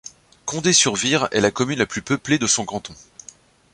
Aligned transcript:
Condé-sur-Vire 0.45 1.27
est 1.31 1.41
la 1.41 1.51
commune 1.51 1.77
la 1.77 1.85
plus 1.85 2.01
peuplée 2.01 2.39
de 2.39 2.47
son 2.47 2.65
canton. 2.65 2.95